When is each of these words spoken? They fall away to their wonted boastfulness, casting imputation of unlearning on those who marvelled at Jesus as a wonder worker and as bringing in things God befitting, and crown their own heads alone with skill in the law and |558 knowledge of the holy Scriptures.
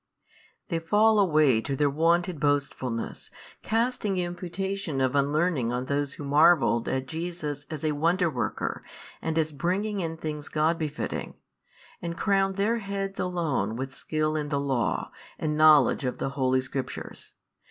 They 0.69 0.79
fall 0.79 1.19
away 1.19 1.61
to 1.61 1.75
their 1.75 1.87
wonted 1.91 2.39
boastfulness, 2.39 3.29
casting 3.61 4.17
imputation 4.17 4.99
of 4.99 5.13
unlearning 5.13 5.71
on 5.71 5.85
those 5.85 6.13
who 6.15 6.23
marvelled 6.23 6.89
at 6.89 7.05
Jesus 7.05 7.67
as 7.69 7.83
a 7.83 7.91
wonder 7.91 8.27
worker 8.27 8.83
and 9.21 9.37
as 9.37 9.51
bringing 9.51 9.99
in 9.99 10.17
things 10.17 10.49
God 10.49 10.79
befitting, 10.79 11.35
and 12.01 12.17
crown 12.17 12.53
their 12.53 12.73
own 12.77 12.79
heads 12.79 13.19
alone 13.19 13.75
with 13.75 13.93
skill 13.93 14.35
in 14.35 14.49
the 14.49 14.59
law 14.59 15.11
and 15.37 15.51
|558 15.51 15.55
knowledge 15.55 16.03
of 16.05 16.17
the 16.17 16.29
holy 16.29 16.61
Scriptures. 16.61 17.35